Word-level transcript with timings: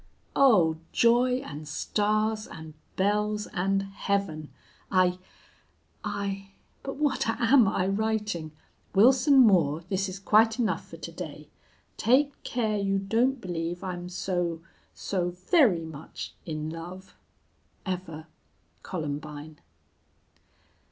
oh! 0.35 0.77
joy 0.91 1.43
and 1.45 1.67
stars 1.67 2.47
and 2.47 2.73
bells 2.95 3.45
and 3.53 3.83
heaven! 3.83 4.49
I 4.89 5.19
I... 6.03 6.53
But 6.81 6.95
what 6.95 7.29
am 7.29 7.67
I 7.67 7.85
writing? 7.85 8.51
Wilson 8.95 9.37
Moore, 9.37 9.83
this 9.89 10.09
is 10.09 10.17
quite 10.17 10.57
enough 10.57 10.87
for 10.87 10.97
to 10.97 11.11
day. 11.11 11.49
Take 11.97 12.41
care 12.41 12.79
you 12.79 12.97
don't 12.97 13.39
believe 13.39 13.83
I'm 13.83 14.09
so 14.09 14.63
so 14.95 15.29
very 15.29 15.81
much 15.85 16.33
in 16.47 16.71
love. 16.71 17.15
"Ever, 17.85 18.25
"COLUMBINE." 18.81 19.59